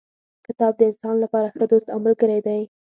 [0.47, 2.61] کتاب د انسان لپاره ښه دوست او ملګری دی.